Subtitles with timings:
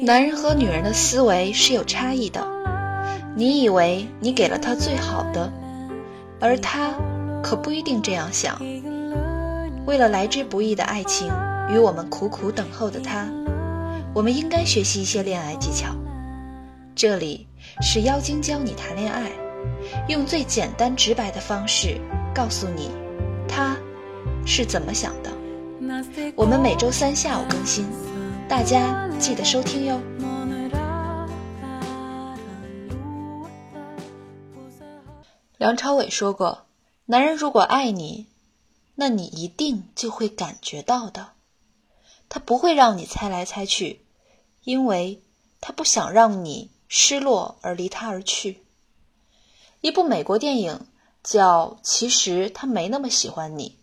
[0.00, 2.44] 男人和女人的思维是有差异的。
[3.36, 5.52] 你以为你给了他最好的，
[6.40, 6.90] 而他
[7.40, 8.60] 可不一定这样想。
[9.84, 11.30] 为了来之不易的爱情
[11.70, 13.28] 与我们苦苦等候的他，
[14.12, 15.94] 我们应该学习一些恋爱技巧。
[16.96, 17.46] 这里
[17.80, 19.30] 是妖精教你谈恋爱，
[20.08, 22.00] 用最简单直白的方式
[22.34, 22.90] 告诉你
[23.48, 23.76] 他
[24.44, 25.30] 是怎么想的。
[26.34, 27.86] 我们每周三下午更新，
[28.48, 30.00] 大家记得收听哟。
[35.58, 36.66] 梁朝伟说过
[37.06, 38.26] ：“男人如果爱你，
[38.94, 41.28] 那你一定就会感觉到的。
[42.28, 44.02] 他不会让你猜来猜去，
[44.64, 45.22] 因为
[45.60, 48.64] 他不想让你失落而离他而去。”
[49.86, 50.80] 一部美国电影
[51.22, 53.78] 叫《其实他没那么喜欢你》，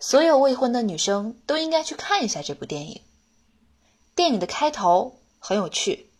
[0.00, 3.02] 所有未婚的女生都应该去看一下这部电影。
[4.14, 6.10] 电影的开头很有趣，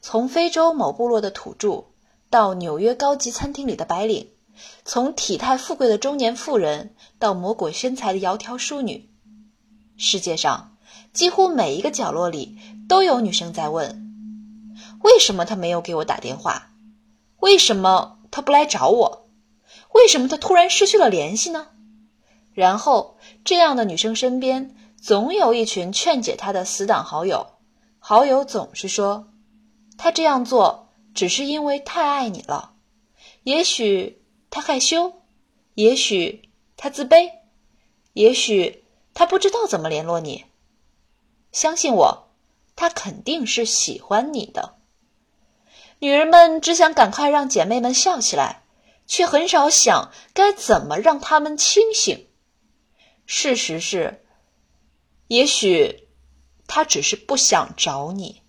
[0.00, 1.86] 从非洲某部落的土著。
[2.30, 4.28] 到纽约高级餐厅里的白领，
[4.84, 9.10] 从体态富贵的中年妇人到魔鬼身材的窈窕淑女，
[9.96, 10.76] 世界上
[11.12, 12.56] 几乎每一个角落里
[12.88, 14.14] 都有女生在问：
[15.02, 16.70] 为什么他没有给我打电话？
[17.40, 19.28] 为什么他不来找我？
[19.94, 21.68] 为什么他突然失去了联系呢？
[22.52, 27.54] 然后，这样的女生身边总有一群劝解她的死党好友，
[27.98, 29.28] 好友总是说：
[29.96, 30.86] 他这样做。
[31.14, 32.74] 只是因为太爱你了，
[33.42, 35.14] 也许他害羞，
[35.74, 37.32] 也许他自卑，
[38.12, 40.44] 也许他不知道怎么联络你。
[41.50, 42.28] 相信我，
[42.76, 44.77] 他肯定是喜欢你的。
[46.00, 48.64] 女人们只想赶快让姐妹们笑起来，
[49.06, 52.28] 却很少想该怎么让她们清醒。
[53.26, 54.24] 事实是，
[55.26, 56.08] 也许
[56.66, 58.42] 他只是不想找你。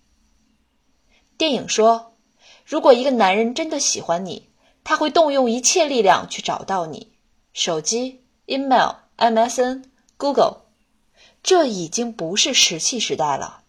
[1.36, 2.08] 电影说。
[2.66, 4.52] 如果一个男人真的喜欢你，
[4.84, 7.18] 他会动用一切力量去找到你。
[7.52, 9.86] 手机、email、MSN、
[10.16, 10.66] Google，
[11.42, 13.59] 这已经不是石器时代了。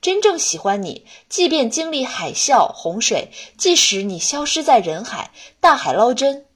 [0.00, 5.30] 真正喜欢你，即便经历海啸、洪水，即使你消失在人海，
[5.60, 6.46] 大海捞针，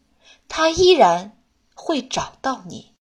[0.48, 1.36] 他依然
[1.74, 2.94] 会找到你。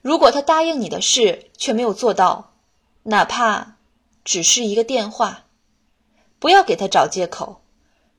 [0.00, 2.54] 如果他答应你的事却没有做到，
[3.02, 3.76] 哪怕
[4.24, 5.44] 只是一个电话。
[6.38, 7.62] 不要给他找借口，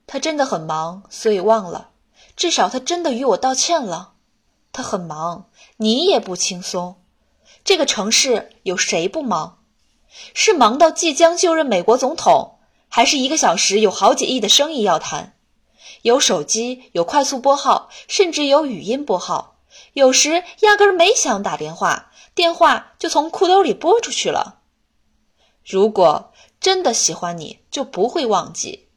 [0.06, 1.90] 他真的很忙，所以忘了。
[2.35, 4.13] 至少他真的与我道歉了。
[4.72, 7.02] 他很忙，你也不轻松。
[7.63, 9.62] 这个城市有谁不忙？
[10.34, 15.35] 是忙到即将就任美国总统，还是一个小时有好几亿的生意要谈？
[16.01, 19.57] 有手机，有快速拨号，甚至有语音拨号。
[19.94, 24.59] 有时压根儿没想打电话，电话就从裤兜里拨出去了。
[25.66, 26.29] 如果。
[26.59, 28.88] 真的喜欢你就不会忘记，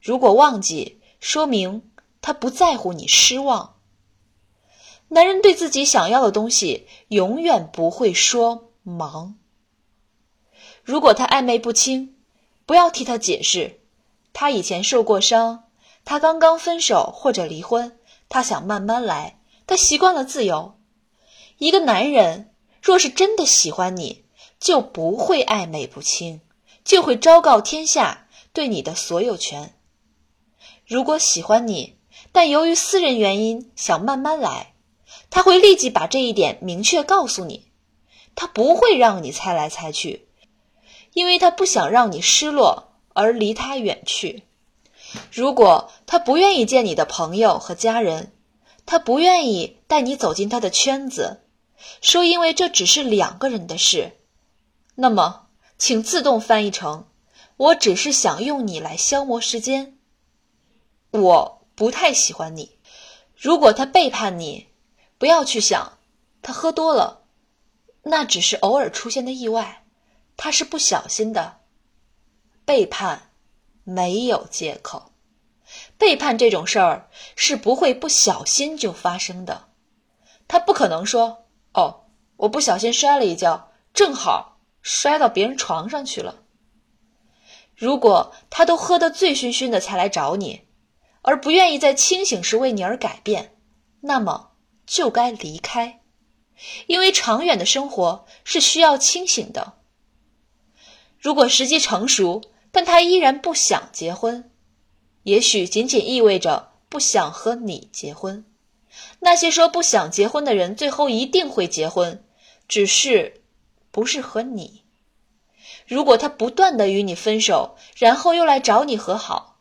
[0.00, 1.90] 如果忘记，说明
[2.20, 3.74] 他不在乎你失望。
[5.08, 9.34] 男人对自己想要的东西永远不会说忙。
[10.88, 12.14] 如果他暧昧不清，
[12.64, 13.78] 不要替他解释，
[14.32, 15.64] 他以前受过伤，
[16.06, 17.98] 他刚刚分手或者离婚，
[18.30, 20.78] 他想慢慢来，他习惯了自由。
[21.58, 24.24] 一个男人若是真的喜欢你，
[24.58, 26.40] 就不会暧昧不清。
[26.86, 29.74] 就会昭告天下对你的所有权。
[30.86, 31.98] 如果喜欢你，
[32.32, 34.72] 但由于私人原因想慢慢来，
[35.28, 37.66] 他会立即把这一点明确告诉你。
[38.34, 40.27] 他不会让你猜来猜去，
[41.18, 44.44] 因为他不想让你失落而离他远去。
[45.32, 48.32] 如果他不愿意见你的朋友和家人，
[48.86, 51.40] 他不愿意带你走进他的圈子，
[52.00, 54.12] 说因为这只是两个人的事，
[54.94, 55.46] 那么。
[55.76, 57.06] 请自动翻译成
[57.56, 59.96] ：“我只是想用你来消磨时间。”
[61.12, 62.78] 我不太喜欢你。
[63.36, 64.66] 如果他背叛你，
[65.18, 65.98] 不要去想
[66.42, 67.22] 他喝多了，
[68.02, 69.84] 那只是偶尔出现的意外，
[70.38, 71.58] 他是不小心的。
[72.64, 73.32] 背叛
[73.84, 75.12] 没有借口，
[75.98, 79.68] 背叛这种事儿是不会不小心就发生的。
[80.46, 81.44] 他不可能说
[81.74, 82.06] ：“哦，
[82.38, 86.44] 我不小心摔了一跤，正好。”摔到别人床上去了。
[87.74, 90.68] 如果他都喝得醉醺醺的才来找你，
[91.20, 93.56] 而不愿意在清醒时为你而改变，
[94.02, 94.52] 那么
[94.86, 96.00] 就该离开，
[96.86, 99.77] 因为长远的生活是需要清醒的。
[101.28, 102.40] 如果时机成熟，
[102.72, 104.50] 但他依然不想结婚，
[105.24, 108.46] 也许仅仅意味着不想和你结婚。
[109.20, 112.24] 那些说不想结婚的人，最后一定会结婚，
[112.66, 113.42] 只是
[113.90, 114.84] 不是和你。
[115.86, 119.58] 如果他不断的与你分手，然后又来找你和好；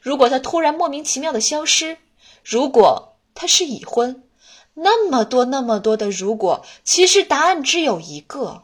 [0.00, 1.98] 如果他突然莫名其妙的消失；
[2.42, 4.24] 如果他是已婚，
[4.72, 8.62] 那么多那么多的如果，其实答案只有一个。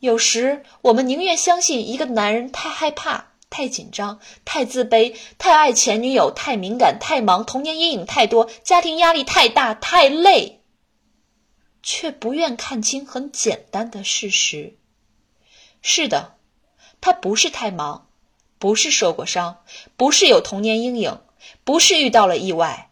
[0.00, 3.28] 有时我们宁愿相信一个男人太害怕。
[3.50, 10.60] 太紧张，太自卑，太爱前女友，太敏感，太忙，童年阴影太多，家庭压力太大，太累，
[11.82, 14.76] 却不愿看清很简单的事实。
[15.82, 16.36] 是的，
[17.00, 18.06] 他不是太忙，
[18.60, 19.64] 不是受过伤，
[19.96, 21.20] 不是有童年阴影，
[21.64, 22.90] 不是遇到了意外，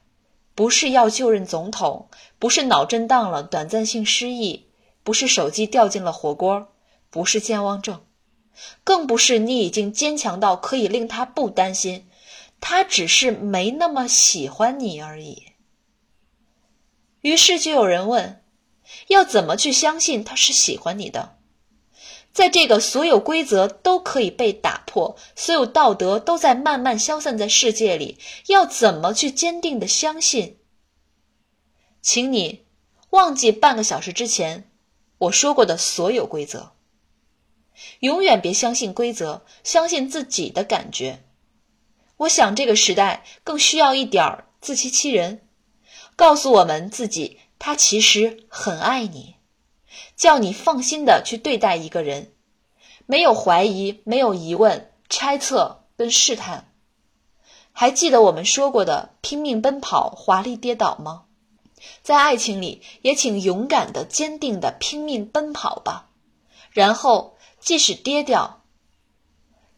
[0.57, 2.09] 不是要就任总统，
[2.41, 4.67] 不是脑震荡了，短暂性失忆，
[5.05, 6.73] 不是手机掉进了火锅，
[7.11, 8.05] 不是健忘症。
[8.83, 12.09] 更不是你已经坚强到可以令他不担心，
[12.61, 15.45] 他只是没那么喜欢你而已。
[17.21, 18.43] 于是就有人问：
[19.07, 21.37] 要怎么去相信他是喜欢你的？
[22.33, 30.59] 在这个所有规则都可以被打破，所有道德都在慢慢消散在世界里，要怎么去坚定的相信？
[32.03, 32.65] 请你
[33.11, 34.71] 忘记半个小时之前
[35.19, 36.73] 我说过的所有规则。
[38.01, 41.23] 永远别相信规则，相信自己的感觉。
[42.17, 45.41] 我想这个时代更需要一点儿自欺欺人，
[46.17, 49.37] 告诉我们自己他其实很爱你，
[50.17, 52.33] 叫你放心的去对待一个人，
[53.07, 56.73] 没有怀疑，没有疑问、猜测跟试探。
[57.73, 61.27] 还记得我们说过的拼命奔跑、华丽跌倒吗？
[62.03, 66.11] 在爱情里，也请勇敢的、坚定的拼命奔跑吧，
[66.73, 67.38] 然后。
[67.61, 68.63] 即使跌掉，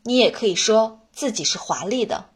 [0.05, 2.31] 你也可以说自己是华丽的。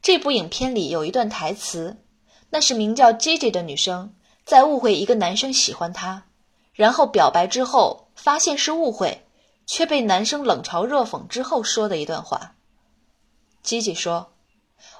[0.00, 2.04] 这部影片里有一段台词，
[2.50, 6.24] 那是名叫 J.J 的女生在误会一个男生喜欢她，
[6.74, 9.24] 然后表白之后发现是误会，
[9.66, 12.56] 却被男生冷嘲热讽之后说的一段话。
[13.62, 14.32] J.J 说：“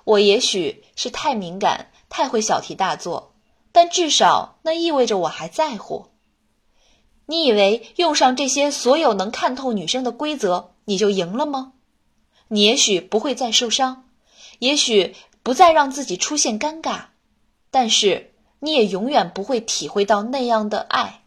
[0.04, 3.34] 我也许是太敏感，太会小题大做，
[3.72, 6.06] 但至少那意味着我还在乎。”
[7.26, 11.72] 你以为用上这些所有能看透女生的规则，你就赢了吗？
[12.48, 14.08] 你也许不会再受伤，
[14.58, 17.04] 也许不再让自己出现尴尬，
[17.70, 21.22] 但是你也永远不会体会到那样的爱。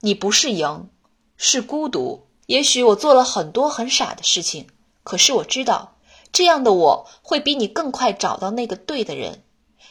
[0.00, 0.90] 你不是赢，
[1.36, 2.26] 是孤独。
[2.46, 4.66] 也许我做了很多很傻的事情，
[5.02, 5.96] 可是我知道，
[6.32, 9.42] 这样的我会比你更快找到那个对的人。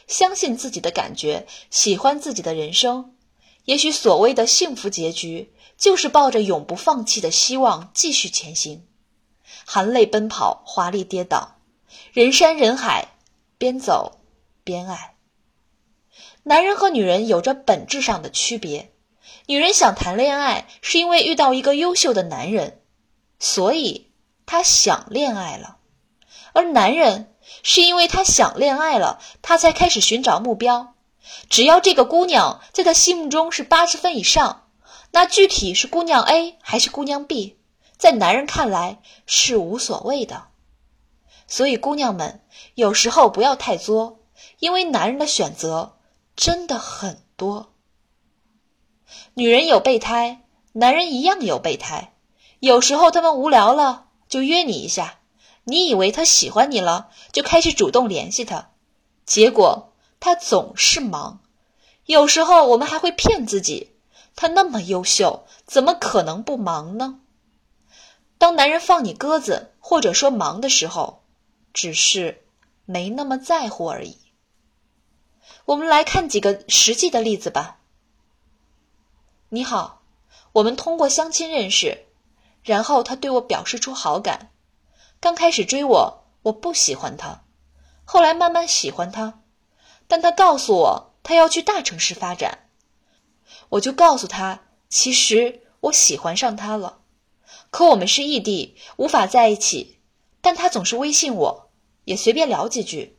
[0.06, 3.14] 相信自己的感觉，喜欢自己的人生。
[3.68, 8.88] 也许所谓的幸福结局，就是抱着永不放弃的希望继续前行，
[9.66, 11.58] 含泪奔跑，华丽跌倒，
[12.14, 13.08] 人山人海，
[13.58, 14.22] 边走
[14.64, 15.16] 边爱。
[16.44, 18.90] 男人和女人有着本质上的区别，
[19.44, 22.80] 女人想谈恋爱，是因为遇到一个优秀的男人，
[23.38, 24.12] 所以
[24.46, 25.76] 她想恋爱了；
[26.54, 30.94] 而男人是因为他想恋爱了，他才开始寻找目标。
[31.48, 34.68] 只要这个姑娘在他心目中是八十分以上，
[35.10, 37.58] 那具体是姑娘 A 还是姑娘 B，
[37.96, 40.48] 在男人看来是无所谓的。
[41.46, 42.42] 所以，姑娘们
[42.74, 44.20] 有时候不要太作，
[44.58, 45.96] 因为男人的选择
[46.36, 47.72] 真的很多。
[49.32, 50.42] 女人有备胎，
[50.72, 52.12] 男人一样有备胎。
[52.60, 55.20] 有时候他们无聊了就约你一下，
[55.64, 58.72] 你以为他喜欢你了，就开始主动联系他，
[59.24, 59.87] 结果。
[60.20, 61.40] 他总是忙，
[62.06, 63.92] 有时候我们还会骗自己，
[64.34, 67.20] 他那么优秀，怎么可能不忙呢？
[68.36, 71.22] 当男人放你鸽子，或者说忙的时候，
[71.72, 72.44] 只是
[72.84, 74.16] 没那么在乎而已。
[75.64, 77.78] 我们来看几个实际的例子吧。
[79.50, 80.02] 你好，
[80.52, 82.06] 我们通过相亲认识，
[82.62, 84.50] 然后他对我表示出好感。
[85.20, 87.42] 刚开始追我，我不喜欢他，
[88.04, 89.40] 后来慢慢喜欢他。
[90.08, 92.70] 但他告诉我，他要去大城市发展，
[93.68, 97.02] 我就告诉他，其实我喜欢上他了，
[97.70, 100.00] 可我们是异地，无法在一起。
[100.40, 101.70] 但他总是微信我，
[102.04, 103.18] 也随便聊几句。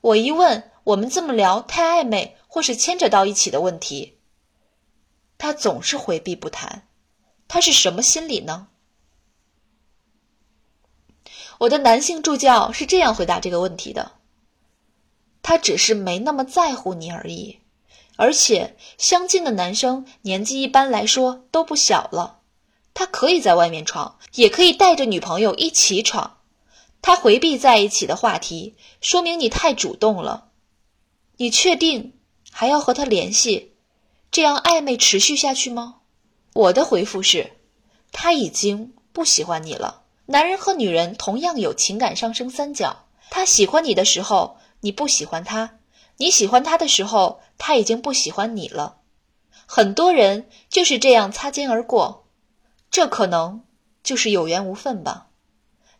[0.00, 4.18] 我一问，我们这么聊太暧昧，或是牵扯到一起的问题，
[5.38, 6.88] 他总是回避不谈。
[7.46, 8.68] 他是什么心理呢？
[11.58, 14.12] 我的男性助教是这样回答这个问题的。
[15.44, 17.58] 他只是没那么在乎你而已，
[18.16, 22.38] 而且相亲的男生年纪一般来说都不小了，
[22.94, 26.38] 他可以在外面闯，也可以带着女朋友一起闯，
[27.02, 30.48] 他回避在一起的话题，说明你太主动了。
[31.36, 32.14] 你确定
[32.50, 33.74] 还要和他联系，
[34.30, 35.96] 这样暧昧持续下去吗？
[36.54, 37.52] 我的回复是，
[38.12, 40.04] 他已经不喜欢你了。
[40.24, 45.78] 男人和女人同样有情感上升三角，他喜欢你的时候，你不喜欢他；
[46.18, 48.98] 你喜欢他的时候，他已经不喜欢你了。
[49.64, 52.26] 很多人就是这样擦肩而过，
[52.90, 53.64] 这可能
[54.02, 55.28] 就是有缘无分吧。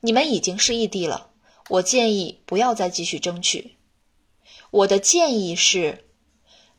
[0.00, 1.30] 你们已经是异地了，
[1.70, 3.78] 我建议不要再继续争取。
[4.70, 6.04] 我的建议是，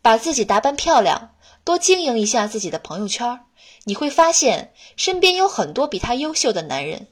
[0.03, 3.39] 把自己打扮漂亮，多经营一下自己的朋友圈，
[3.85, 7.07] 你会发现身边有很多比他优秀的男人。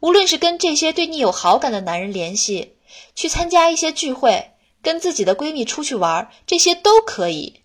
[0.00, 2.78] 无论是跟这些对你有好感的男人联系，
[3.14, 7.62] 去参加一些聚会，跟自己的闺蜜出去玩，这些都可以。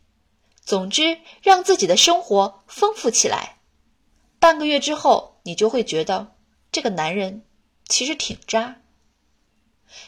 [0.63, 3.57] 总之，让自己的生活丰富起来。
[4.39, 6.35] 半个月之后，你就会觉得
[6.71, 7.43] 这个男人。
[7.89, 8.81] 其实挺渣。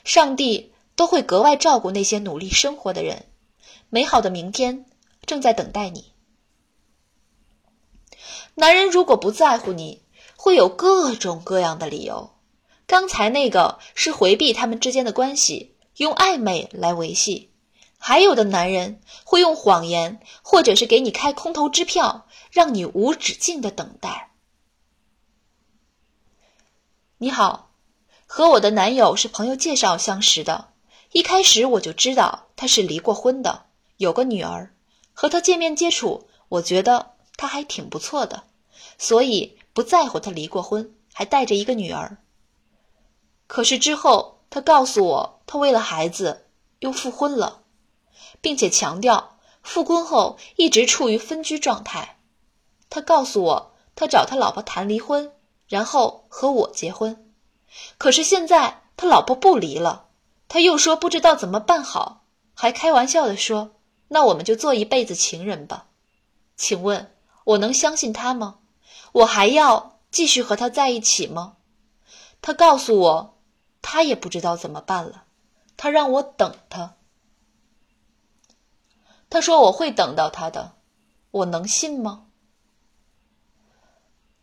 [0.03, 3.27] 上帝都会格外照顾那些努力生活的人，
[3.89, 4.85] 美好的明天
[5.25, 6.11] 正在等待你。
[8.55, 10.03] 男人如果不在乎你，
[10.35, 12.31] 会有各种各样的理由。
[12.89, 17.49] 刚才那个是回避他们之间的关系，用暧昧来维系；
[17.99, 24.31] 还有的男人会用谎言，或者是给你开空头支票，让你无止境的等待。
[27.19, 27.69] 你好。
[28.25, 30.69] 和我的男友是朋友介绍相识的，
[31.11, 33.65] 一开始我就知道他是离过婚的，
[33.97, 34.73] 有个女儿。
[35.13, 38.45] 和他见面接触，我觉得他还挺不错的，
[38.97, 42.17] 所以不在乎他离过婚，还带着一个女儿。
[43.49, 46.45] 可是之后，他告诉我，他为了孩子
[46.77, 47.63] 又复婚了，
[48.41, 52.19] 并且强调复婚后一直处于分居状态。
[52.91, 55.31] 他告诉我，他找他老婆谈离婚，
[55.67, 57.33] 然后和我结婚。
[57.97, 60.05] 可是现在他老婆不离了，
[60.47, 63.71] 他又说不知道怎么办好，还开玩笑的说
[64.09, 65.87] ：“那我们就做一辈子情人吧。”
[66.55, 67.15] 请问
[67.45, 68.59] 我能相信他吗？
[69.11, 71.55] 我还要继续和他在一起吗？
[72.41, 73.38] 他告诉我，
[73.81, 75.23] 他也不知道怎么办了，
[75.77, 76.95] 他让我等他。
[79.29, 80.73] 他说我会等到他的，
[81.31, 82.25] 我能信吗？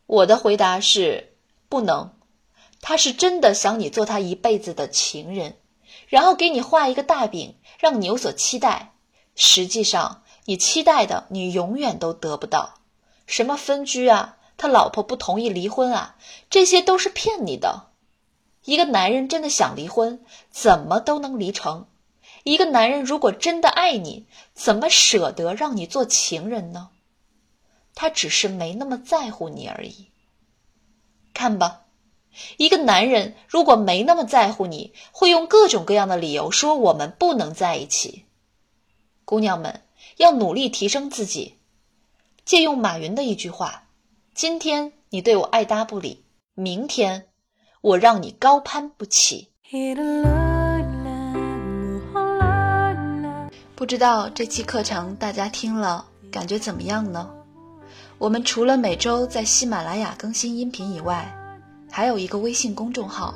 [0.07, 1.37] 我的回答是
[1.69, 2.13] 不能。
[2.81, 5.57] 他是真的想你做他一辈子的情人，
[6.07, 8.93] 然后给你画一个大饼，让你有所期待。
[9.35, 12.75] 实际上，你期待的你永远都得不到。
[13.27, 16.17] 什么分居啊，他老婆不同意离婚啊，
[16.49, 17.86] 这些都是骗你的。
[18.67, 21.87] 一个男人真的想离婚，怎么都能离成。
[22.43, 26.91] 一个男人如果真的爱你，怎么舍得让你做情人呢？
[27.95, 30.09] 他只是没那么在乎你而已。
[31.33, 31.83] 看吧。
[32.59, 38.27] 一个男人如果没那么在乎你，会用各种各样的理由说我们不能在一起。
[39.25, 39.83] 姑娘们
[40.19, 41.55] 要努力提升自己，
[42.45, 43.89] 借用马云的一句话
[44.35, 47.29] ：“今天你对我爱答不理，明天
[47.87, 49.49] 我让你高攀不起。”
[53.77, 57.31] 不知道这期课程大家听了感觉怎么样呢？
[58.19, 61.33] 我们除了每周在喜马拉雅更新音频以外，
[61.89, 63.33] 还有一个微信公众号，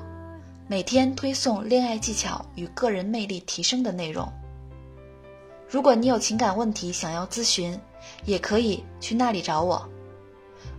[0.66, 4.28] 每天推送恋爱技巧与个人魅力提升的内容。
[5.68, 7.78] 如果你有情感问题想要咨询，
[8.24, 9.88] 也可以去那里找我。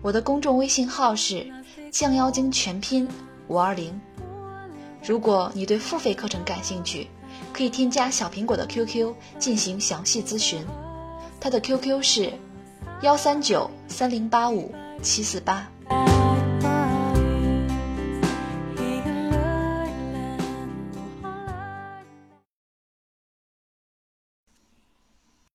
[0.01, 1.49] 我的公众微信号是
[1.89, 3.07] 降妖精全拼
[3.51, 3.99] 五二零。
[5.05, 7.07] 如果你对付费课程感兴趣，
[7.53, 10.65] 可以添加小苹果的 QQ 进行详细咨询，
[11.39, 12.33] 他的 QQ 是
[13.01, 15.70] 幺三九三零八五七四八。